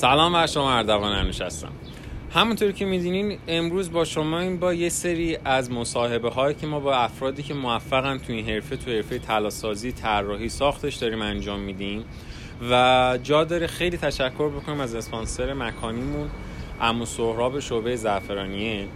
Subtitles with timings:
[0.00, 1.72] سلام بر شما اردوان انوش هستم.
[2.34, 6.80] همونطور که می‌دونین امروز با شما این با یه سری از مصاحبه هایی که ما
[6.80, 12.04] با افرادی که موفقن تو این حرفه تو حرفه تلاسازی طراحی ساختش داریم انجام میدیم.
[12.70, 16.30] و جا داره خیلی تشکر بکنم از اسپانسر مکانیمون
[16.80, 18.86] امو سهراب شعبه زعفرانیه.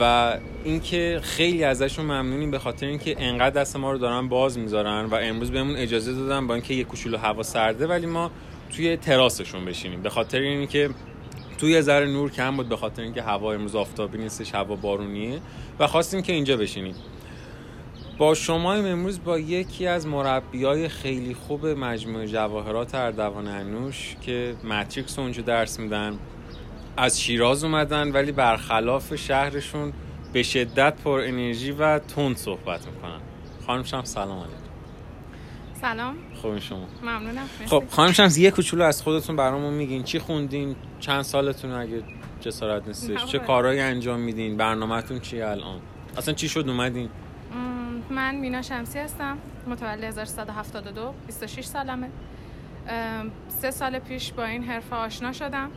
[0.00, 5.04] و اینکه خیلی ازشون ممنونیم به خاطر اینکه انقدر دست ما رو دارن باز می‌ذارن
[5.04, 8.30] و امروز بهمون اجازه دادن با اینکه یه کوچولو هوا سرده ولی ما
[8.76, 10.02] توی تراسشون بشینیم.
[10.02, 10.90] به خاطر اینکه
[11.58, 15.40] توی ذره نور کم بود به خاطر اینکه هوا امروز آفتابی نیستش هوا بارونیه
[15.78, 16.94] و خواستیم که اینجا بشینیم.
[18.18, 25.18] با شما امروز با یکی از مربیای خیلی خوب مجموعه جواهرات اردوان انوش که ماتریکس
[25.18, 26.18] اونجا درس میدن.
[26.96, 29.92] از شیراز اومدن ولی برخلاف شهرشون
[30.32, 33.20] به شدت پر انرژی و تند صحبت می‌کنن.
[33.66, 34.69] خانم شمس سلام علیکم.
[35.80, 36.16] سلام.
[36.42, 36.86] خوب شما.
[37.02, 37.48] ممنونم.
[37.66, 40.02] خب خانم شمس یه کوچولو از خودتون برامون میگین.
[40.02, 42.02] چی خوندین؟ چند سالتون اگه
[42.40, 45.80] جسارت نیستش؟ چه کارهایی انجام میدین؟ برنامهتون چیه الان؟
[46.16, 47.08] اصلا چی شد اومدین؟
[48.10, 49.38] من مینا شمسی هستم.
[49.66, 52.08] متولد 1372 26 سالمه.
[53.48, 55.70] سه سال پیش با این حرفه آشنا شدم.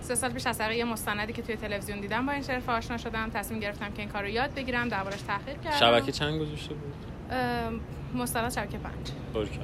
[0.00, 3.30] سه سال پیش از یه مستندی که توی تلویزیون دیدم با این حرفه آشنا شدم.
[3.30, 4.88] تصمیم گرفتم که این کار رو یاد بگیرم.
[4.88, 5.76] دربارش تحقیق کردم.
[5.76, 6.94] شبکه چند گذاشته بود؟
[8.14, 9.12] مستند شبکه پنج.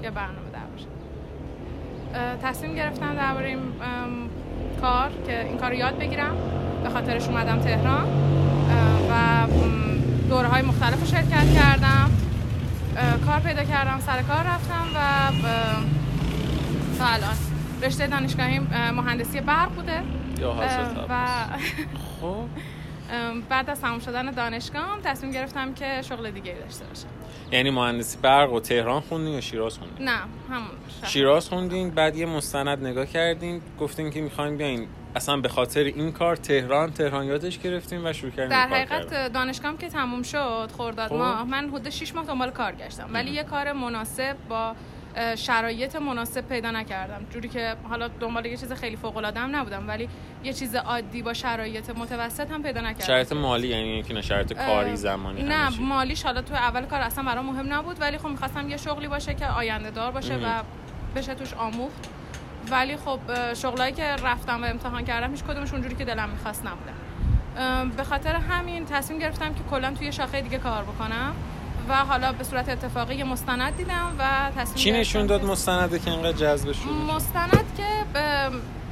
[0.02, 0.86] یه برنامه دربارش
[2.42, 3.58] تصمیم گرفتم درباره این
[4.80, 6.36] کار که این کار رو یاد بگیرم.
[6.83, 8.06] به خاطرش اومدم تهران.
[9.10, 9.46] و
[10.28, 12.10] دوره های مختلف رو شرکت کردم.
[13.27, 15.30] کار پیدا کردم سر کار رفتم و
[16.98, 17.36] تا الان.
[17.83, 18.58] رشته دانشگاهی
[18.94, 20.02] مهندسی برق بوده.
[21.08, 21.27] و
[22.20, 22.44] خب.
[23.48, 27.06] بعد از تموم شدن دانشگاه تصمیم گرفتم که شغل دیگه داشته باشم.
[27.52, 30.18] یعنی مهندسی برق و تهران خوندین یا شیراز خوندین؟ نه
[30.50, 30.70] همون
[31.05, 34.86] شیراز خوندین بعد یه مستند نگاه کردین گفتین که می‌خواین بیاین.
[35.17, 39.77] اصلا به خاطر این کار تهران تهران یادش گرفتیم و شروع کردیم در حقیقت دانشگاهم
[39.77, 41.14] که تموم شد خرداد خب.
[41.14, 43.08] ماه من حدود 6 ماه دنبال کار گشتم.
[43.12, 44.74] ولی یه کار مناسب با
[45.36, 47.27] شرایط مناسب پیدا نکردم.
[47.30, 50.08] جوری که حالا دنبال یه چیز خیلی فوق العاده نبودم ولی
[50.45, 53.06] یه چیز عادی با شرایط متوسط هم پیدا نکردم.
[53.06, 55.83] شرایط مالی یعنی اینکه نه شرایط کاری زمانی نه همیشه.
[55.83, 59.34] مالیش حالا تو اول کار اصلا برام مهم نبود ولی خب می‌خواستم یه شغلی باشه
[59.34, 60.62] که آینده دار باشه و
[61.17, 62.08] بشه توش آموخت.
[62.70, 63.18] ولی خب
[63.55, 67.90] شغلایی که رفتم و امتحان کردم هیچ کدومش اونجوری که دلم می‌خواست نبودن.
[67.96, 71.34] به خاطر همین تصمیم گرفتم که کلا توی شاخه دیگه کار بکنم.
[71.88, 76.10] و حالا به صورت اتفاقی یه مستند دیدم و تصمیم چی نشون داد مستنده که
[76.10, 77.84] اینقدر جذب شد مستند که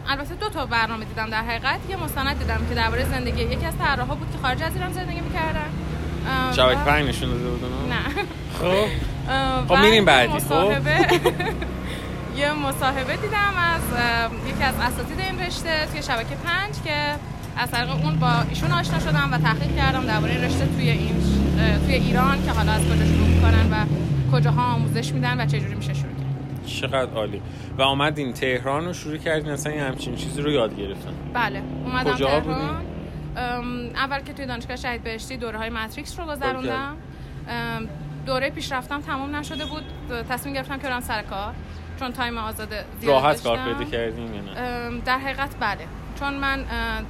[0.08, 1.80] البته دو تا برنامه دیدم در حقیقت.
[1.90, 5.20] یه مستند دیدم که درباره زندگی یکی از طراحا بود که خارج از ایران زندگی
[5.20, 5.70] می‌کردن.
[6.56, 8.24] شبکه پنج نشون داده بودن نه.
[8.60, 8.88] خب.
[9.68, 10.72] خب میریم بعدی خب.
[12.36, 13.80] یه مصاحبه دیدم از
[14.46, 17.14] یکی از اساتید این رشته توی شبکه پنج که
[17.56, 21.39] از طریق اون با ایشون آشنا شدم و تحقیق کردم درباره رشته توی این
[21.86, 23.86] توی ایران که حالا از کجا شروع می‌کنن و
[24.32, 27.42] کجاها آموزش میدن و چه جوری میشه شروع کرد؟ چقدر عالی.
[27.78, 31.12] و آمدین تهران رو شروع کردین اصلا این همچین چیزی رو یاد گرفتن.
[31.34, 32.84] بله اومدم کجا تهران.
[33.94, 36.96] اول که توی دانشگاه شهید بهشتی دوره های ماتریکس رو گذروندم.
[38.26, 39.82] دوره پیشرفتم تمام نشده بود.
[40.28, 41.54] تصمیم گرفتم که برم سر کار
[42.00, 44.30] چون تایم آزاده زیاد راحت کار پیدا کردین
[45.04, 45.78] در حقیقت بله.
[46.20, 46.64] چون من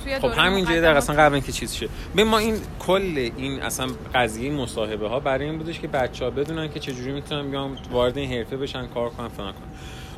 [0.05, 1.89] توی خب همینجا در اصلا قبل اینکه چیز شه.
[2.15, 6.31] به ما این کل این اصلا قضیه مصاحبه ها برای این بودش که بچه ها
[6.31, 9.63] بدونن که چجوری می‌تونن بیان وارد این حرفه بشن کار کنن فلان کنن.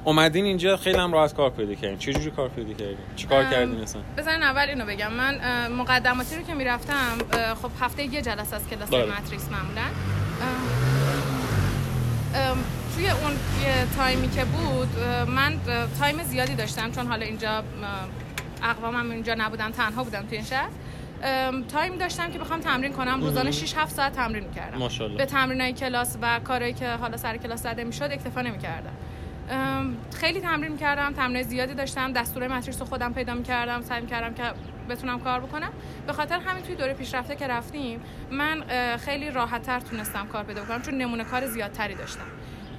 [0.05, 1.99] اومدین اینجا خیلی هم راحت کار پیدا کردین.
[1.99, 5.13] چه جوری کار پیدا کردین؟ چی کار کردین اصلا؟ بذارین اول اینو بگم.
[5.13, 5.39] من
[5.73, 7.19] مقدماتی رو که می‌رفتم
[7.63, 9.05] خب هفته یه جلسه از کلاس بله.
[9.05, 9.83] ماتریکس معمولا.
[12.97, 13.33] توی اون
[13.97, 14.89] تایمی که بود
[15.29, 15.53] من
[15.99, 17.63] تایم زیادی داشتم چون حالا اینجا
[18.63, 20.69] اقوامم اینجا نبودم تنها بودم توی این شهر.
[21.69, 23.21] تایم داشتم که بخوام تمرین کنم.
[23.21, 24.89] روزانه 6 7 ساعت تمرین می‌کردم.
[25.17, 28.93] به تمرینای کلاس و کارهایی که حالا سر کلاس زده می‌شد اکتفا نمی‌کردم.
[30.15, 32.13] خیلی تمرین کردم تمرین زیادی داشتم.
[32.13, 33.83] دستور ماتریکس رو خودم پیدا می‌کردم.
[33.83, 34.43] سعی کردم که
[34.89, 35.71] بتونم کار بکنم.
[36.07, 38.01] به خاطر همین توی دوره پیشرفته که رفتیم
[38.31, 38.65] من
[38.97, 42.27] خیلی راحت‌تر تونستم کار پیدا کنم چون نمونه کار زیادتری داشتم.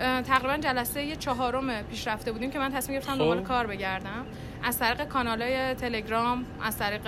[0.03, 3.47] تقریبا جلسه یه چهارم پیشرفته بودیم که من تصمیم گرفتم دنبال خب.
[3.47, 4.25] کار بگردم.
[4.63, 7.07] از طریق کانالای تلگرام از طریق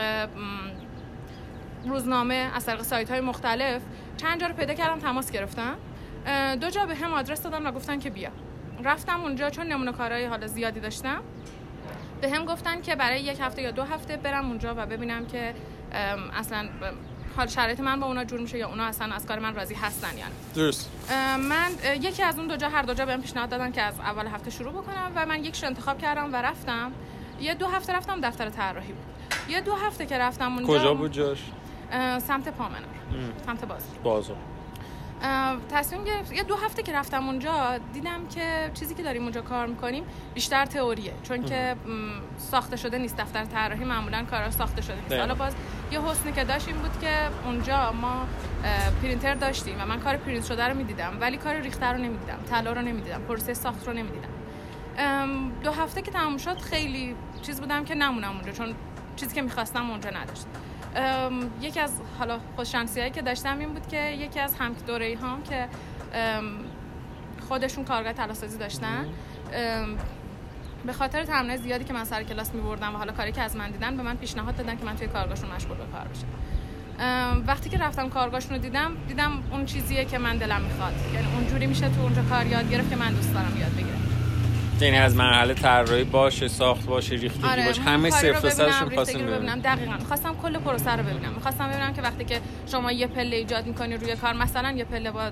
[1.86, 3.82] روزنامه از طریق سایت های مختلف
[4.18, 5.76] چند جا رو پیدا کردم تماس گرفتم.
[6.62, 8.30] دو جا به هم آدرس دادم و گفتن که بیا.
[8.84, 11.22] رفتم اونجا چون نمونه کارهای حالا زیادی داشتم.
[12.22, 15.54] به هم گفتن که برای یک هفته یا دو هفته برم اونجا و ببینم که
[16.34, 16.70] اصلا
[17.38, 20.18] حال شرایط من با اونا جور میشه یا اونا اصلا از کار من راضی هستن
[20.18, 20.92] یعنی درست.
[21.50, 21.72] من
[22.02, 24.52] یکی از اون دو جا هر دو جا بهم پیشنهاد دادن که از اول هفته
[24.52, 26.92] شروع بکنم و من یکش انتخاب کردم و رفتم.
[27.40, 29.06] یه دو هفته رفتم دفتر طراحی بود.
[29.50, 31.40] یه دو هفته که رفتم اونجا کجا بود جاش؟
[32.28, 32.82] سمت پامنار.
[33.46, 34.38] سمت بازار بازار.
[35.72, 39.68] تصمیم گرفت یه دو هفته که رفتم اونجا دیدم که چیزی که داریم اونجا کار
[39.68, 41.14] می‌کنیم بیشتر تئوریه.
[41.24, 41.76] چون که
[42.38, 45.14] ساخته شده نیست دفتر طراحی معمولا کارا ساخته شده نیست.
[45.14, 45.56] حالا باز
[45.92, 48.28] یه حسنی که داشت این بود که اونجا ما
[49.02, 52.74] پرینتر داشتیم و من کار پرینت شده رو می‌دیدم ولی کار ریخته رو نمی‌دیدم طلا
[52.74, 54.30] رو نمی‌دیدم پروسه ساخت رو نمی‌دیدم.
[55.64, 58.74] دو هفته که تموم شد خیلی چیز بودم که نمونم اونجا چون
[59.16, 60.46] چیزی که می‌خواستم اونجا نداشت.
[61.62, 65.44] یکی از حالا خوششانسی هایی که داشتم این بود که یکی از هم دوره هم
[65.44, 65.68] که
[67.48, 69.06] خودشون کارگاه تلاسازی داشتن.
[70.86, 73.56] به خاطر تمرین زیادی که من سر کلاس می بردم و حالا کاری که از
[73.56, 76.28] من دیدن به من پیشنهاد دادن که من توی کارگاهشون مشغول به کار بشم.
[77.48, 80.94] وقتی که رفتم کارگاهشون رو دیدم دیدم اون چیزیه که من دلم می‌خواد.
[81.14, 84.15] یعنی اونجوری میشه تو اونجا کار یاد گرفت که من دوست دارم یاد بگیرم.
[84.82, 87.82] یعنی از مرحله طراحی باشه ساخت باشه ریختگی آره، باشه.
[87.82, 89.98] همه صفر تا صدشون خواستم ببینم دقیقاً.
[90.08, 91.34] خواستم کل پروسه رو ببینم.
[91.34, 92.40] می‌خواستم ببینم که وقتی که
[92.72, 95.32] شما یه پله ایجاد می‌کنی روی کار مثلا یه پله با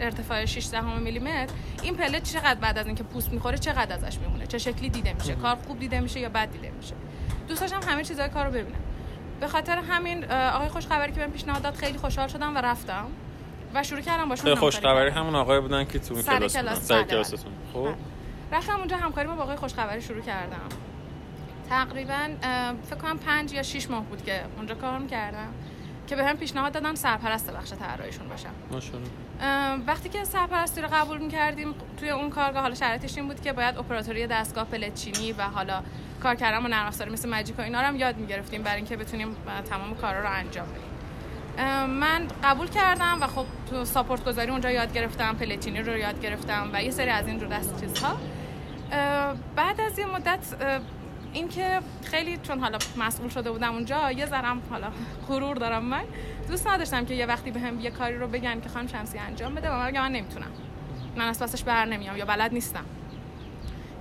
[0.00, 1.52] ارتفاع 6 دهم میلی متر
[1.82, 5.34] این پله چقدر بعد از اینکه پوست می‌خوره چقدر ازش میمونه؟ چه شکلی دیده میشه؟
[5.34, 6.94] کار خوب دیده میشه یا بد دیده میشه؟
[7.48, 8.78] دوست داشتم همه چیزای کارو ببینم.
[9.40, 13.06] به خاطر همین آقای خوشخبری که بهم پیشنهاد داد خیلی خوشحال شدم و رفتم
[13.74, 17.52] و شروع کردم باشون خوشخبری همون آقای بودن که تو کلاس سر کلاستون.
[17.72, 17.88] خب؟
[18.52, 20.68] رفتم اونجا همکاری با آقای خوشخبری شروع کردم.
[21.68, 22.28] تقریبا
[22.86, 25.48] فکر کنم پنج یا شیش ماه بود که اونجا کار می‌کردم
[26.06, 28.50] که به هم پیشنهاد دادن سرپرست بخش طراحیشون باشم.
[29.86, 33.78] وقتی که سرپرستی رو قبول می‌کردیم توی اون کارگاه حالا شرایطش این بود که باید
[33.78, 35.82] اپراتوری دستگاه پلچینی و حالا
[36.22, 38.96] کار کردن با نرم افزار مثل ماجیک و اینا رو هم یاد می‌گرفتیم برای اینکه
[38.96, 39.36] بتونیم
[39.70, 40.92] تمام کارا رو انجام بدیم.
[41.86, 46.70] من قبول کردم و خب تو ساپورت گذاری اونجا یاد گرفتم پلچینی رو یاد گرفتم
[46.72, 48.16] و یه سری از این رو دست چیزها.
[49.56, 50.38] بعد از یه مدت
[51.32, 54.86] اینکه خیلی چون حالا مسئول شده بودم اونجا یه ذرم حالا
[55.28, 56.02] غرور دارم من.
[56.48, 59.54] دوست نداشتم که یه وقتی به هم یه کاری رو بگن که خانم شمسی انجام
[59.54, 60.50] بده و من من نمی‌تونم.
[61.16, 62.84] من از پسش بر نمیام یا بلد نیستم.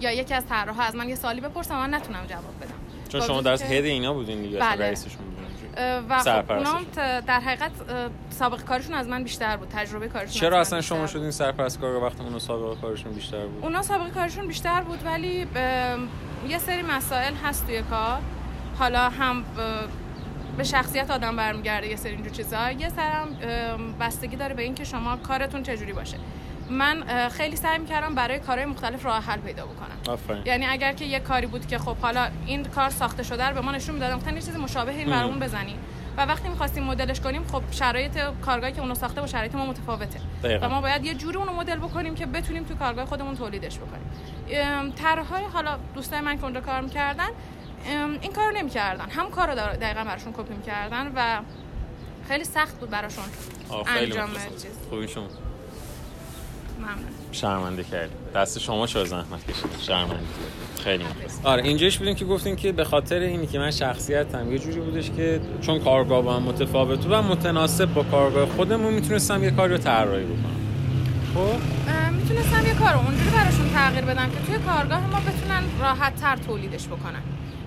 [0.02, 2.74] یا یکی از طراحا از من یه سالی بپرسم من نتونم جواب بدم.
[3.10, 4.86] چون شما درس هد اینا بودین دیگه بله.
[4.86, 5.22] رئیسشون
[6.10, 6.86] و خب اونام
[7.28, 7.72] در حقیقت
[8.30, 12.24] سابقه کارشون از من بیشتر بود تجربه کارشون چرا اصلا شما شدین سرپرست کار وقتی
[12.24, 15.48] اونا سابقه کارشون بیشتر بود؟ اونا سابقه کارشون بیشتر بود ولی
[16.48, 18.20] یه سری مسائل هست توی کار.
[18.80, 19.44] حالا هم
[20.58, 22.72] به شخصیت آدم برمیگرده یه سری اینجور چیزا.
[22.72, 23.28] یه سرم
[24.00, 26.18] بستگی داره به اینکه شما کارتون چجوری باشه.
[26.72, 30.14] من خیلی سعی می‌کردم برای کارهای مختلف راه حل پیدا بکنم.
[30.14, 30.42] آفرین.
[30.46, 33.62] یعنی اگر که یه کاری بود که خب حالا این کار ساخته شده رو به
[33.62, 35.76] ما نشون می‌دادم گفتن یه چیز مشابه این برامون بزنی.
[36.18, 40.20] و وقتی می‌خواستیم مدلش کنیم خب شرایط کارگاهی که اونو ساخته با شرایط ما متفاوته.
[40.44, 40.68] دقیقا.
[40.68, 44.92] و ما باید یه جوری اونو مدل بکنیم که بتونیم تو کارگاه خودمون تولیدش بکنیم.
[44.92, 47.30] طرحهای حالا دوستای من که اونجا کار می‌کردن
[48.22, 49.10] این کارو نمی‌کردن.
[49.10, 51.42] هم کار رو دقیقا براشون کپی می‌کردن و
[52.28, 53.26] خیلی سخت بود براشون
[53.88, 54.30] انجام
[54.62, 54.78] چیز.
[56.82, 58.14] شما شرمنده کردی.
[58.36, 60.20] دست شما چه زحمت کشید شرمنده.
[60.84, 64.60] خیلی مخلص آره اینجاش بودیم که گفتیم که به خاطر اینی که من شخصیتم یه
[64.60, 69.52] جوری بودش که چون کارگاه با هم متفاوت و متناسب با کارگاه خودمون می‌تونستم یه
[69.52, 70.62] کاری رو طراحی بکنم.
[71.36, 71.60] خب؟
[72.12, 76.88] می‌تونستم یه کار اونجوری براشون تغییر بدم که توی کارگاه ما بتونن راحت تر تولیدش
[76.88, 77.22] بکنن.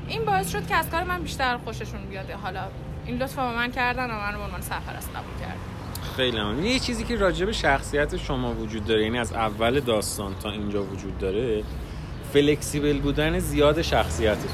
[0.08, 2.60] این باعث شد که از کار من بیشتر خوششون بیاده حالا
[3.06, 5.73] این لطفا با من کردن و من رو به عنوان سرپرست قبول کردن.
[6.16, 10.34] خیلی ممنون یه چیزی که راجع به شخصیت شما وجود داره یعنی از اول داستان
[10.42, 11.62] تا اینجا وجود داره
[12.32, 14.50] فلکسیبل بودن زیاد شخصیتتون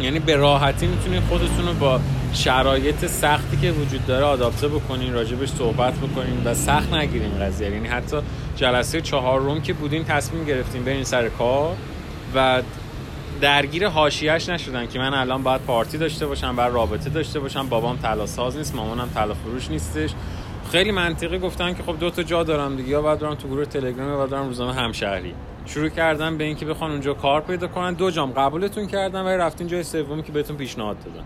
[0.00, 2.00] یعنی به راحتی می‌تونید خودتون رو با
[2.32, 7.70] شرایط سختی که وجود داره آداپته بکنین راجبش صحبت بکنین و سخت نگیرین قضیه.
[7.70, 8.16] یعنی حتی
[8.56, 11.76] جلسه چهار روم که بودین تصمیم گرفتین برین سر کار
[12.34, 12.62] و
[13.40, 17.96] درگیر حاشیهش نشدن که من الان باید پارتی داشته باشم بعد رابطه داشته باشم بابام
[17.96, 20.10] طلا ساز نیست مامانم طلا فروش نیستش.
[20.70, 22.88] خیلی منطقی گفتن که خب دو تا جا دارم دیگه.
[22.88, 25.34] یا باید برم تو گروه تلگرام یا برم روزنامه همشهری.
[25.66, 27.94] شروع کردن به اینکه بخوان اونجا کار پیدا کنن.
[27.94, 31.24] دو جام قبولتون کردن ولی رفتین جای سومی که بهتون پیشنهاد دادن.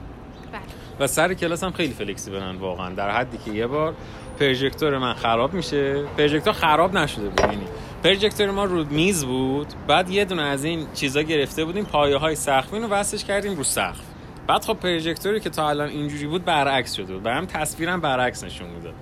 [0.52, 0.60] بله.
[1.00, 2.90] و سر کلاس هم خیلی فلکسیبلن واقعا.
[2.90, 3.94] در حدی که یه بار
[4.40, 6.02] پروژکتور من خراب میشه.
[6.18, 7.66] پروژکتور خراب نشده بود یعنی
[8.04, 9.66] پروژکتور ما رو میز بود.
[9.86, 13.64] بعد یه دونه از این چیزا گرفته بودیم پایه های سقف رو وصلش کردیم رو
[13.64, 14.00] سقف
[14.46, 17.22] بعد خب پروژکتوری که تا الان اینجوری بود برعکس شده بود.
[17.22, 18.94] برام تصویرم برعکس نشون می‌داد.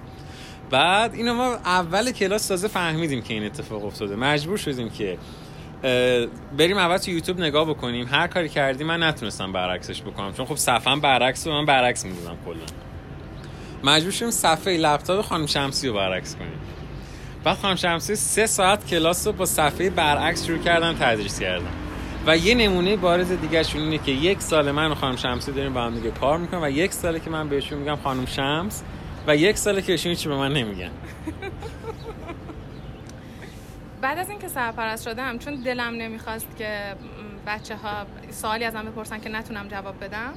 [0.72, 4.16] بعد اینو ما اول کلاس تازه فهمیدیم که این اتفاق افتاده.
[4.16, 5.18] مجبور شدیم که
[6.58, 8.08] بریم اول تو یوتیوب نگاه بکنیم.
[8.10, 12.36] هر کاری کردیم من نتونستم برعکسش بکنم چون خب صفحه برعکس و من برعکس می‌دونم
[12.46, 12.64] کلا.
[13.84, 16.58] مجبور شدیم صفحه لپتاپ خانم شمسی رو برعکس کنیم.
[17.44, 21.70] بعد خانم شمسی سه ساعت کلاس رو با صفحه برعکس شروع کردن تدریس کردن.
[22.26, 25.82] و یه نمونه بارز دیگه اینه که یک سال من و خانم شمسی داریم با
[25.82, 28.82] هم دیگه کار می‌کنم و یک ساله که من بهشون میگم خانم شمس.
[29.26, 30.90] و یک ساله که ایشون چی به من نمیگن.
[34.00, 36.94] بعد از اینکه سرپرست شدم چون دلم نمی‌خواست که
[37.46, 40.32] بچه ها سوالی ازم بپرسن که نتونم جواب بدم.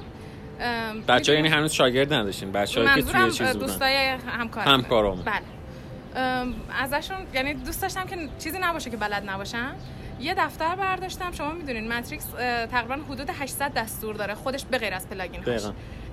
[1.08, 3.66] بچه یعنی هنوز شاگرد نداشتین بچه هایی که توی چیز بودن.
[3.66, 5.42] دوستای همکارم همکارم بله.
[6.80, 9.74] ازشون یعنی دوست داشتم که چیزی نباشه که بلد نباشم.
[10.20, 11.32] یه دفتر برداشتم.
[11.32, 12.26] شما می‌دونین ماتریکس
[12.70, 15.62] تقریبا حدود 800 دستور داره خودش به غیر از plugin هاش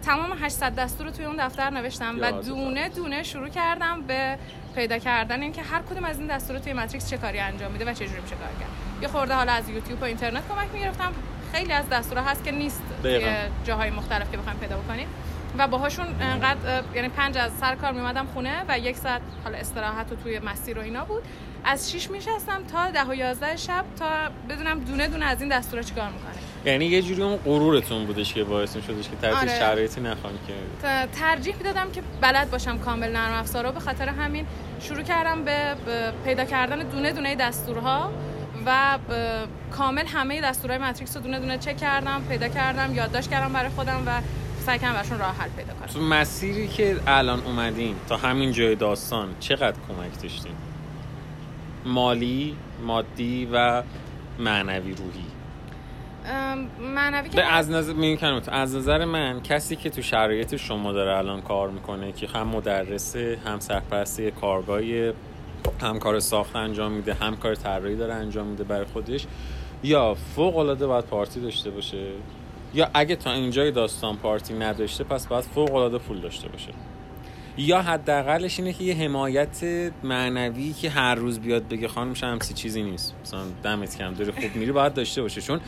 [0.05, 4.38] تمام 800 دستور رو توی اون دفتر نوشتم و دونه دونه شروع کردم به
[4.75, 7.93] پیدا کردن اینکه هر کدوم از این دستور توی ماتریکس چه کاری انجام میده و
[7.93, 8.69] چه جوری میشه کار کرد.
[9.01, 11.12] یه خورده حالا از یوتیوب و اینترنت کمک می‌گرفتم.
[11.53, 15.07] خیلی از دستورها هست که نیست توی جاهای مختلف که بخوایم پیدا بکنیم.
[15.57, 20.12] و باهاشون انقدر یعنی پنج از سر کار میمدم خونه و یک ساعت حالا استراحت
[20.12, 21.24] و توی مسیر و اینا بود.
[21.65, 24.10] از 6 میشستم تا ده و 11 شب تا
[24.50, 26.33] بدونم دونه دونه از این دستورا چیکار می‌کنه.
[26.65, 29.60] یعنی یه جوری اون غرورتون بودش که باعث شدش که تحت آره.
[29.60, 30.53] شرایطی نخوان که.
[31.20, 33.72] ترجیح می‌دادم که بلد باشم کامل نرم افزارا.
[33.72, 34.46] به خاطر همین
[34.79, 35.75] شروع کردم به
[36.25, 38.12] پیدا کردن دونه دونه دستورها
[38.65, 38.98] و
[39.72, 44.03] کامل همه دستورهای ماتریکس رو دونه دونه چک کردم پیدا کردم یادداشت کردم برای خودم
[44.08, 44.22] و
[44.65, 45.88] سعی کردم براشون راه حل پیدا کنم.
[45.88, 50.51] تو مسیری که الان اومدین تا همین جای داستان چقدر کمک داشتین؟
[51.86, 52.55] مالی
[52.86, 53.84] مادی و
[54.39, 55.25] معنوی روحی.
[56.96, 57.94] معنوی که از نظر
[58.48, 63.38] از نظر من کسی که تو شرایط شما داره الان کار می‌کنه که هم مدرسه
[63.46, 65.13] هم سرپرستی کارگاهی
[65.82, 69.25] هم کار ساخت انجام میده هم کار طراحی داره انجام میده برای خودش
[69.84, 72.08] یا فوق العاده باید پارتی داشته باشه
[72.74, 76.74] یا اگه تا اینجای داستان پارتی نداشته پس باید فوق العاده پول داشته باشه.
[77.58, 79.63] یا حداقلش اینه که یه حمایت
[80.03, 83.15] معنوی که هر روز بیاد بگه خانم شمسی چیزی نیست.
[83.24, 85.42] مثلا دمت کم داره خوب میری باید داشته باشه.
[85.42, 85.60] چون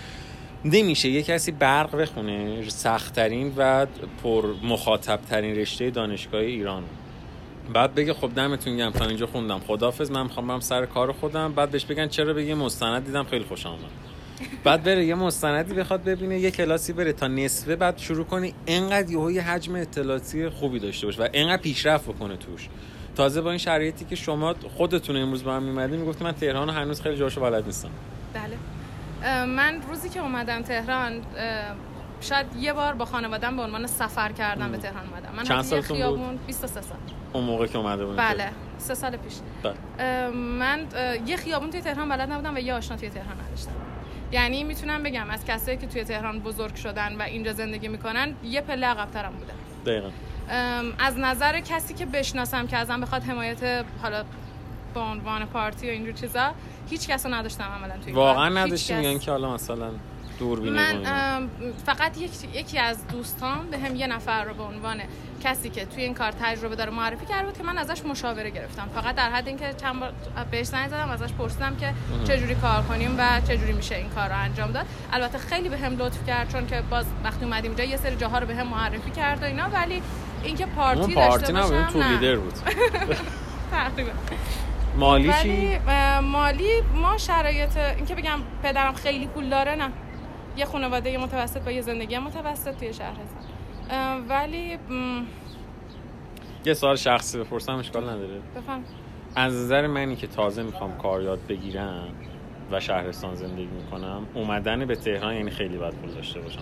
[0.65, 3.85] نمیشه یه کسی برق بخونه سختترین و
[4.23, 6.83] پر مخاطب ترین رشته دانشگاه ایران.
[7.73, 9.59] بعد بگه خب دمتون گم تا اینجا خوندم.
[9.59, 11.53] خدافظ من می‌خوام برم سر کار خودم.
[11.53, 13.79] بعد بهش بگن چرا بگه مستند دیدم خیلی خوش آمد.
[14.63, 17.13] بعد بره یه مستندی بخواد ببینه یه کلاسی بره.
[17.13, 22.07] تا نصفه بعد شروع کنی انقدر یه حجم اطلاعاتی خوبی داشته باشه و انقدر پیشرفت
[22.07, 22.69] بکنه توش.
[23.15, 27.01] تازه با این شرایطی که شما خودتون امروز با هم میمدین می‌گفتی من تهران هنوز
[27.01, 27.89] خیلی جاشو بلد نیستم.
[28.33, 28.74] بله.
[29.47, 31.21] من روزی که اومدم تهران
[32.21, 35.35] شاید یه بار با خانوادم به عنوان سفر کردم به تهران اومدم.
[35.37, 36.97] من چند سالتون خیابون 23 سال.
[37.33, 39.33] اون موقع که اومده بودم بله سه سال پیش.
[39.63, 40.29] بله.
[40.29, 40.79] من
[41.25, 43.71] یه خیابون توی تهران بلد نبودم و یه آشنا توی تهران نداشتم.
[44.31, 48.61] یعنی می‌تونم بگم از کسایی که توی تهران بزرگ شدن و اینجا زندگی می‌کنن یه
[48.61, 49.53] پله عقب‌ترم بودن
[49.85, 50.09] دقیقا.
[50.99, 54.23] از نظر کسی که بشناسم که ازم بخواد حمایت حالا
[54.95, 56.51] به عنوان پارتی و اینجور چیزا
[56.89, 59.91] هیچ کس رو نداشتم عملا توی واقعا نداشتیم یعنی که حالا مثلا
[60.39, 61.49] دوربین من
[61.85, 65.01] فقط یک، یکی از دوستان به هم یه نفر رو به عنوان
[65.43, 68.89] کسی که توی این کار تجربه داره معرفی کرده بود که من ازش مشاوره گرفتم.
[68.95, 70.13] فقط در حد اینکه چند بار
[70.51, 71.93] بهش زنگ زدم ازش پرسیدم که
[72.27, 74.85] چه جوری کار کنیم و چه جوری میشه این کار رو انجام داد.
[75.13, 78.39] البته خیلی به هم لطف کرد چون که باز وقتی اومدیم اینجا یه سری جاها
[78.39, 80.01] رو به هم معرفی کرد و اینا ولی
[80.43, 82.53] اینکه پارتی داشته باشم تو لیدر بود.
[83.71, 84.11] تقریبا.
[84.97, 85.79] مالی چی؟
[86.21, 89.89] مالی ما شرایط اینکه بگم پدرم خیلی پول داره نه.
[90.57, 93.45] یه خانواده متوسط با یه زندگی متوسط توی شهر هستن
[94.29, 94.77] ولی
[96.65, 98.41] یه سوال شخصی بپرسم اشکال نداره.
[98.55, 98.83] بفهم.
[99.35, 102.07] از نظر منی که تازه می‌خوام کار یاد بگیرم
[102.71, 106.61] و شهرستان زندگی می‌کنم اومدن به تهران یعنی خیلی باید پول داشته باشم.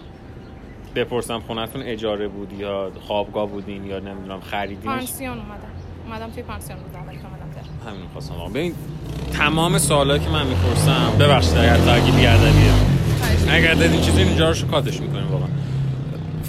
[0.96, 5.72] بپرسم خونتون اجاره بود یا خوابگاه بودین یا نمی‌دونم خریدین پانسیون اومدم.
[6.06, 7.06] اومدم توی پانسیون بودم
[7.84, 8.76] همین خواستم ببین
[9.34, 12.74] تمام سوالایی که من می‌پرسم ببخشید اگر تاگی بیادبیه
[13.50, 15.48] اگر دادین چیزی اینجا رو کاتش می‌کنیم واقعا.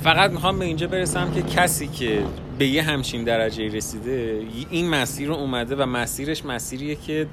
[0.02, 2.24] فقط می‌خوام به اینجا برسم که کسی که
[2.58, 7.26] به یه همچین درجه رسیده این مسیر رو اومده و مسیرش مسیریه که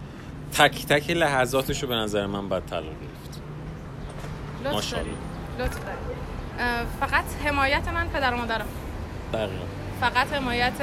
[0.54, 3.42] تک تک لحظاتش رو به نظر من باید طلا گرفت.
[5.60, 5.78] لطف
[7.00, 8.66] فقط حمایت من پدر و مادرم.
[10.02, 10.74] فقط حمایت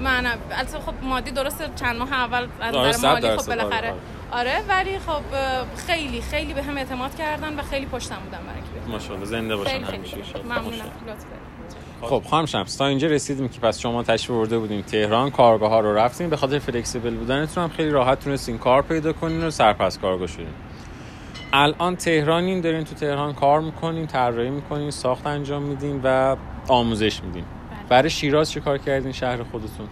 [0.00, 3.94] من البته خب مادی درسته چند ماه اول از نظر مالی خب بالاخره آره،,
[4.32, 4.56] آره.
[4.56, 5.22] آره ولی خب
[5.86, 10.16] خیلی خیلی به هم اعتماد کردن و خیلی پشتم بودن برای ماشاءالله زنده باشن همیشه
[10.44, 10.90] ممنونم.
[12.02, 12.76] خب خانم شمس.
[12.76, 16.36] تا اینجا رسیدیم که پس شما تشریف برده بودیم تهران کارگاه ها رو رفتیم به
[16.36, 20.46] خاطر فلکسیبل بودنتون هم خیلی راحت تونستین کار پیدا کنین و سرپس کارگاه شدین.
[21.52, 26.36] الان تهرانین دارین تو تهران کار می‌کنین طراحی می‌کنین ساخت انجام میدین و
[26.68, 27.44] آموزش میدین.
[27.94, 29.88] برای شیراز چه کار کردین شهر خودتون؟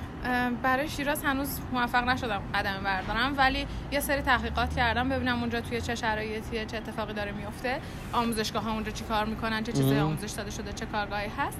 [0.63, 5.81] برای شیراز هنوز موفق نشدم قدم بردارم ولی یه سری تحقیقات کردم ببینم اونجا توی
[5.81, 7.79] چه شرایطی چه اتفاقی داره میفته
[8.13, 11.59] آموزشگاه ها اونجا چی کار می‌کنن چه چیزایی آموزش داده شده چه کارگاهی هست.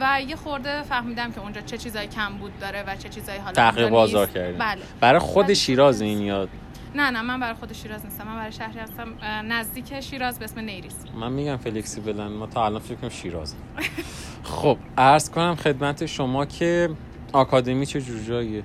[0.00, 3.52] و یه خورده فهمیدم که اونجا چه چیزایی کم بود داره و چه چیزایی حالا
[3.52, 4.80] تحقیق بازار کردیم بله.
[5.00, 6.48] برای خود شیراز این یاد؟
[6.94, 9.08] نه نه من برای خود شیراز نیستم من برای شهری هستم.
[9.44, 10.94] نزدیک شیراز به اسم نیریس.
[11.20, 13.54] من میگم فلکسیبلن ما تا الان فکر کنم شیراز
[14.44, 16.90] خب عرض کنم خدمت شما که
[17.32, 18.62] آکادمی چه جور جاییه؟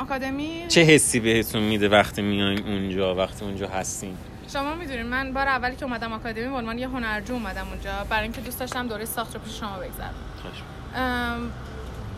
[0.00, 4.16] آکادمی چه حسی بهتون میده وقتی میاین اونجا وقتی اونجا هستین
[4.52, 7.90] شما می‌دونین من بار اولی که اومدم آکادمی به عنوان یه هنرجو اومدم اونجا.
[8.10, 10.14] برای اینکه دوست داشتم دوره ساخت رو پیش شما بگذرم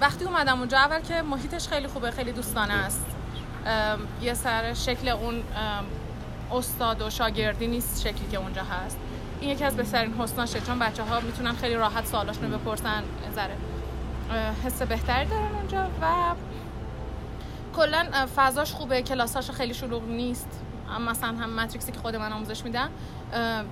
[0.01, 3.07] وقتی اومدم اونجا اول که محیطش خیلی خوبه خیلی دوستانه است.
[4.23, 5.43] یه سر شکل اون
[6.53, 8.99] استاد و شاگردی نیست شکلی که اونجا هست.
[9.41, 13.03] این یکی از بهترین حسناشه چون بچه ها می‌تونن خیلی راحت سوالاشونو بپرسن
[13.35, 13.55] ذره.
[14.65, 16.07] حس بهتری دارن اونجا و
[17.77, 20.49] کلا فضاش خوبه کلاساش خیلی شلوغ نیست.
[21.09, 22.91] مثلا هم ماتریکسی که خود من آموزش میدم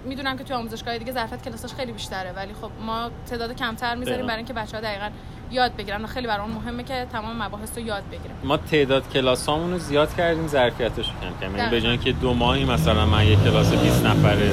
[0.04, 2.32] می‌دونم که توی آموزشگاه دیگه ظرفیت کلاساش خیلی بیشتره.
[2.32, 5.10] ولی خب ما تعداد کمتر می‌ذاریم برای اینکه بچه‌ها دقیقاً
[5.50, 9.72] یاد بگیرن و خیلی برام مهمه که تمام مباحث رو یاد بگیرن ما تعداد کلاسامون
[9.72, 11.56] رو زیاد کردیم ظرفیتش کم کردیم.
[11.56, 14.50] یعنی به جای که دو ماهی مثلا من یک کلاس 20 نفره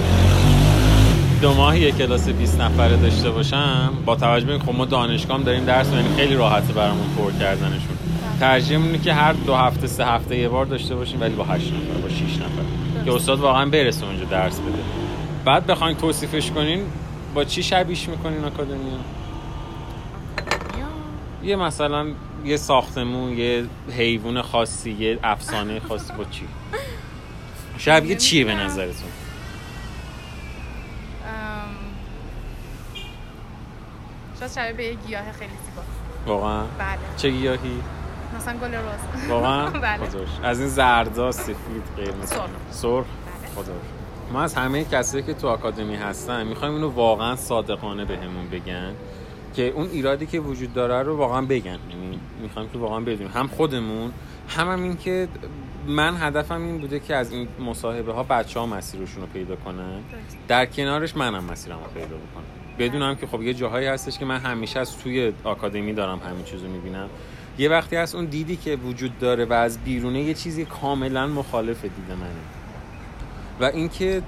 [1.42, 3.94] دو ماهی یک کلاس 20 نفره داشته باشم.
[4.06, 7.98] با توجه به خب ما دانشگاه داریم درس یعنی خیلی راحته برامون پر کردنشون.
[8.40, 11.68] ترجیح اینه که هر دو هفته سه هفته یه بار داشته باشیم ولی با 8
[11.68, 13.06] نفر با 6 نفر.
[13.06, 14.80] که استاد واقعا برسه اونجا درس بده.
[15.46, 16.84] بعد بخواین توصیفش کنین
[17.36, 18.92] با چی شبیش می‌کنین آکادمی
[21.44, 22.08] یه مثلا
[22.46, 23.64] یه ساختمون یه
[23.98, 26.42] حیوان خاصی یه افسانه خاصی با چی؟
[27.78, 29.21] شبیه چیه به نظرتون؟
[34.42, 35.82] شاید شبیه به یه گیاه خیلی زیبا.
[36.38, 36.98] واقعا؟ بله.
[37.18, 37.82] چه گیاهی؟
[38.38, 40.00] مثلا گل روز واقعا؟ بله.
[40.44, 42.30] از این زردا سفید قرمز.
[42.30, 42.46] سرخ.
[42.72, 43.06] سرخ؟
[43.56, 43.66] بله.
[44.34, 48.94] ما از همه کسایی که تو آکادمی هستن می‌خوایم اینو واقعا صادقانه بهمون بگن
[49.54, 51.80] که اون ایرادی که وجود داره رو واقعا بگن.
[51.90, 53.32] یعنی می‌خوایم که واقعا بدونیم.
[53.34, 54.12] هم خودمون
[54.48, 55.28] هم, هم این که
[55.88, 60.00] من هدفم این بوده که از این مصاحبه ها بچه ها مسیرشون رو پیدا کنن.
[60.48, 62.61] در کنارش منم مسیرم رو پیدا بکنم.
[62.82, 66.68] بدونم که خب یه جاهایی هستش که من همیشه از توی آکادمی دارم همین چیزو
[66.68, 67.10] می‌بینم.
[67.58, 71.82] یه وقتی از اون دیدی که وجود داره و از بیرونه یه چیزی کاملا مخالف
[71.82, 72.30] دید منه.
[73.60, 74.22] و اینکه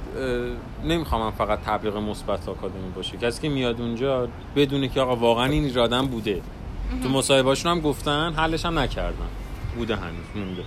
[0.84, 3.18] نمی‌خوام فقط تبلیغ مثبت آکادمی باشه.
[3.18, 6.42] کسی که میاد اونجا بدونه که آقا واقعا این ایرادم بوده.
[7.04, 9.28] تو مصاحبهاشون هم گفتن حلش هم نکردن.
[9.76, 10.64] بوده هنوز مونده.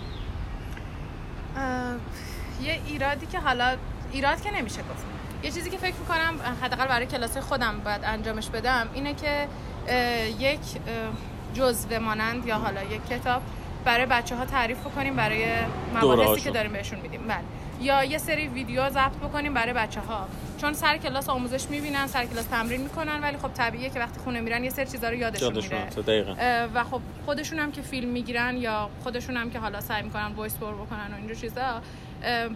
[2.62, 3.76] یه ایرادی که حالا
[4.12, 5.15] ایراد که نمیشه گفت.
[5.42, 9.48] یه چیزی که فکر می‌کنم حداقل برای کلاس خودم باید انجامش بدم اینه که
[10.38, 10.60] یک
[11.54, 13.42] جزوه مانند یا حالا یک کتاب
[13.84, 15.44] برای بچه ها تعریف بکنیم برای
[15.94, 17.20] مباحثی که داریم بهشون میدیم.
[17.28, 17.38] بله.
[17.80, 20.28] یا یه سری ویدیو ضبط بکنیم برای بچه ها
[20.60, 24.40] چون سر کلاس آموزش می‌بینن سر کلاس تمرین می‌کنن ولی خب طبیعیه که وقتی خونه
[24.40, 26.68] میرن یه سری چیزا رو یادشون, میره.
[26.74, 30.54] و خب خودشون هم که فیلم می‌گیرن یا خودشون هم که حالا سعی می‌کنن voice
[30.54, 31.82] بر بکنن و اینجور چیزا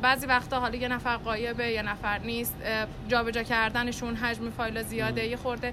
[0.03, 2.57] بعضی وقتا حالا یه نفر غایبه یه نفر نیست
[3.09, 5.73] جابجا کردنشون حجم فایل زیاده یه خورده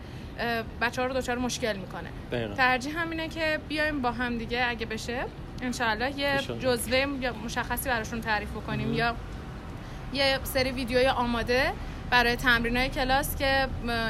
[0.81, 2.09] بچه ها رو دچار مشکل می‌کنه.
[2.55, 5.25] ترجیح همینه که بیایم با هم دیگه اگه بشه
[5.61, 7.05] انشالله یه جزوه
[7.45, 9.15] مشخصی براشون تعریف کنیم یا
[10.13, 11.73] یه سری ویدیوی آماده
[12.09, 13.67] برای تمرین های کلاس که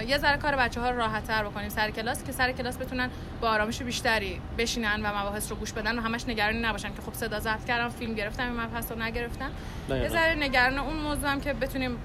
[0.07, 3.10] یه ذره کار بچه ها رو راحت تر بکنیم سر کلاس که سر کلاس بتونن
[3.41, 7.13] با آرامش بیشتری بشینن و مباحث رو گوش بدن و همش نگرانی نباشن که خب
[7.13, 9.49] صدا ضبط کردم فیلم گرفتم این مبحث رو نگرفتم.
[9.89, 11.97] یه ذره نگران اون موضوع هم که بتونیم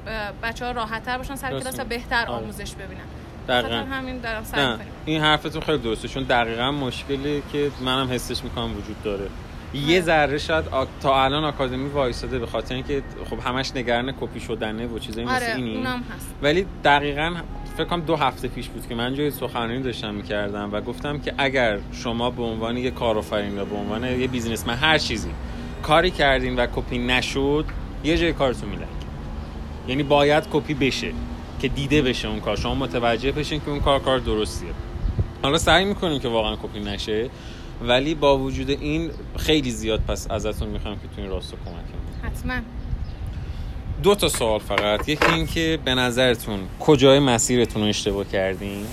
[0.43, 2.43] بچه ها راحت تر باشن سر کلاس و بهتر آره.
[2.43, 3.05] آموزش ببینن.
[3.49, 3.75] دقیقا.
[3.75, 9.03] همین دارم سعی این حرفتون خیلی درسته چون دقیقا مشکلی که منم حسش می‌کنم وجود
[9.03, 9.29] داره.
[9.75, 10.65] یه ذره شاید
[11.03, 15.37] تا الان آکادمی وایساده به خاطر اینکه خب همش نگران کپی شدنه و چیزایی آره،
[15.37, 16.35] مثل اینی هست.
[16.43, 17.35] ولی دقیقا
[17.77, 21.35] فکر کنم دو هفته پیش بود که من جای سخنرانی داشتم می‌کردم و گفتم که
[21.39, 25.31] اگر شما به عنوان یه کارآفرین یا به عنوان یه بیزینسمن هر چیزی
[25.83, 27.65] کاری کردین و کپی نشد
[28.05, 28.89] یه جای کارتون میلنگ
[29.89, 31.13] یعنی باید کپی بشه
[31.61, 32.57] که دیده بشه اون کار.
[32.57, 34.69] شما متوجه بشین که اون کار کار درستیه.
[35.43, 37.31] حالا سعی می‌کنیم که واقعا کپی نشه.
[37.89, 42.33] ولی با وجود این خیلی زیاد پس ازتون می‌خوام که تو این راستو کمک کنید
[42.33, 42.55] حتما.
[44.03, 45.09] دو تا سوال فقط.
[45.09, 48.87] یکی این که به نظرتون کجای مسیرتون رو اشتباه کردین؟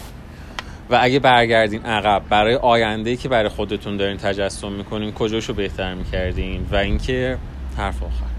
[0.90, 6.66] و اگه برگردین عقب برای آینده که برای خودتون دارین تجسم می‌کنین کجاشو بهتر می‌کردین؟
[6.72, 7.38] و اینکه
[7.78, 8.30] حرف آخر.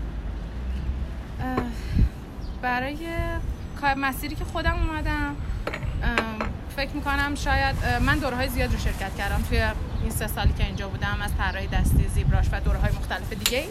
[2.63, 2.97] برای
[3.97, 5.37] مسیری که خودم اومدم
[6.76, 9.42] فکر می‌کنم شاید من دوره های زیاد رو شرکت کردم.
[9.48, 9.62] توی
[10.02, 13.64] این سه سالی که اینجا بودم از طراحی دستی زیبراش و دوره های مختلف دیگه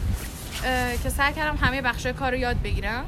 [1.03, 3.05] که سعی کردم همه بخش کار رو یاد بگیرم.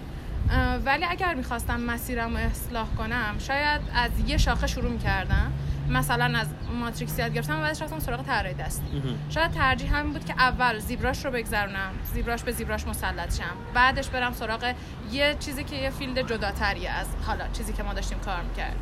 [0.85, 5.51] ولی اگر می‌خواستم مسیرم رو اصلاح کنم شاید از یه شاخه شروع می‌کردم.
[5.89, 6.47] مثلا از
[6.79, 9.17] ماتریکس یاد گرفتم و بعدش رفتم سراغ طراحی دستی.
[9.29, 13.55] شاید ترجیح همین بود که اول زیبراش رو بگذرونم زیبراش به زیبراش مسلط شم.
[13.73, 14.73] بعدش برم سراغ
[15.11, 18.75] یه چیزی که یه field جداتریه از حالا چیزی که ما داشتیم کار می‌کرد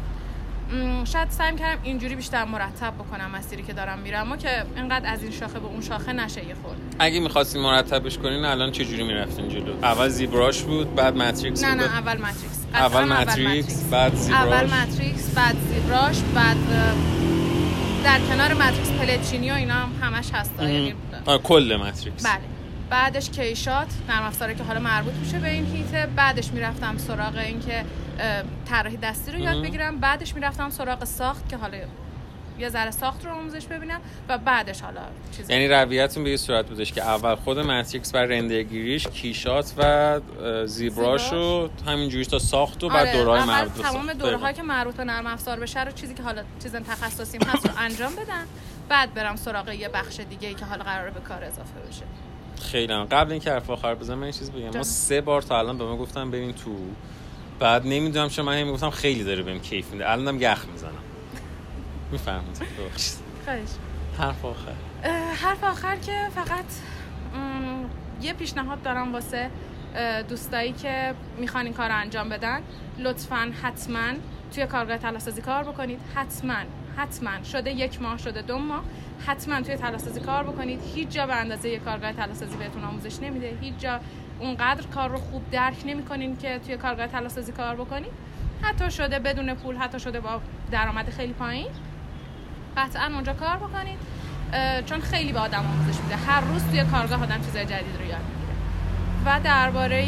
[1.03, 5.23] شاید سعی کردم اینجوری بیشتر مرتب بکنم مسیری که دارم میرم اما که اینقدر از
[5.23, 9.03] این شاخه به اون شاخه نشه یه خورد اگه می‌خواستین مرتبش کنین الان چه جوری
[9.03, 14.41] می‌رفتین جلو؟ اول ZBrush بود بعد Matrix نه نه اول Matrix اول Matrix بعد ZBrush؟
[14.43, 16.57] اول Matrix بعد ZBrush بعد
[18.03, 20.93] در کنار Matrix پلچینی و اینا هم همش هست یعنی
[21.43, 22.58] کل ماتریکس بله.
[22.89, 26.07] بعدش کیشات نرم افزاره که حالا مربوط میشه به این هیته.
[26.15, 27.85] بعدش می‌رفتم سراغ اینکه
[28.65, 29.99] طراحی دستی رو یاد بگیرم.
[29.99, 31.77] بعدش می‌رفتم سراغ ساخت که حالا
[32.59, 35.01] یه ذره ساخت رو آموزش ببینم و بعدش حالا
[35.37, 40.19] چیز یعنی رویتون به یه صورت بودش که اول خود ماتریکس بر رندرگیریش کیشات و
[40.65, 43.17] زیبراش رو همینجوری تا ساخت و بعد آره.
[43.17, 43.85] دورهای مربوط.
[43.85, 47.65] تمام دورهایی که مربوط به نرم افزار بشه رو چیزی که حالا چیز تخصصیم هست
[47.65, 48.45] رو انجام بدن.
[48.89, 52.03] بعد برم سراغ یه بخش دیگه ای که حالا قراره به کار اضافه بشه.
[52.59, 53.03] خیلی هم.
[53.03, 54.77] قبل اینکه حرف آخر بزنم من چیز بگم.
[54.77, 56.75] ما سه بار تا الان به ما گفتم بریم تو.
[57.59, 60.11] بعد نمی‌دونم چون من همین گفتم خیلی داره بهم کیف میده.
[60.11, 60.91] الانم یخ می‌زنم.
[62.11, 62.61] می‌فهمید؟
[63.45, 63.69] خواهش.
[64.17, 64.73] حرف آخر.
[65.43, 66.65] حرف آخر که فقط
[68.21, 69.49] یه پیشنهاد دارم واسه
[70.29, 72.61] دوستایی که می‌خوان این کار انجام بدن.
[72.99, 74.13] لطفا حتما
[74.55, 75.99] توی کارگاه تلاسازی کار بکنید.
[76.15, 76.55] حتما.
[76.99, 78.81] حتما شده یک ماه شده دو ماه.
[79.27, 80.79] حتما توی تلاسازی کار بکنید.
[80.95, 83.57] هیچ جا به اندازه یک کارگاه تلاسازی بهتون آموزش نمیده.
[83.61, 83.99] هیچ جا
[84.39, 88.11] اونقدر کار رو خوب درک نمی‌کنین که توی کارگاه تلاسازی کار بکنید.
[88.61, 91.67] حتی شده بدون پول حتی شده با درآمد خیلی پایین.
[92.77, 93.99] قطعا اونجا کار بکنید
[94.85, 96.15] چون خیلی به آدم آموزش میده.
[96.15, 98.55] هر روز توی کارگاه آدم چیزای جدید رو یاد می‌گیره.
[99.25, 100.05] و درباره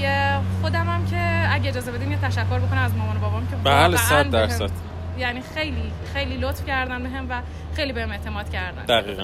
[0.62, 3.98] خودم هم که اگه اجازه بدین یه تشکر بکنم از مامان و بابام که بله
[3.98, 4.72] صد درصد.
[5.18, 7.42] یعنی خیلی خیلی لطف کردن بهم و
[7.76, 8.86] خیلی بهم اعتماد کردن.
[8.86, 9.24] دقیقاً.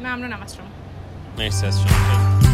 [0.00, 0.66] ممنونم از شما.
[1.38, 2.47] مرسی از شما.